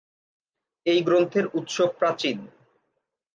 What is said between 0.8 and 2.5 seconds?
এই গ্রন্থের উৎস প্রাচীন।